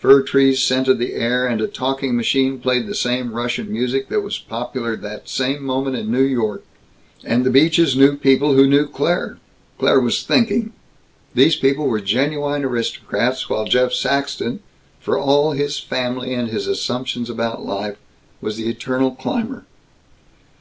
[0.00, 4.20] Fir trees scented the air, and a talking machine played the same Russian music that
[4.20, 6.64] was popular that same moment in New York.
[7.22, 9.38] And the Beaches knew people who knew Claire.
[9.78, 10.72] Claire was thinking.
[11.34, 14.58] These people were genuine aristocrats, while Jeff Saxton,
[14.98, 17.96] for all his family and his assumptions about life,
[18.40, 19.66] was the eternal climber.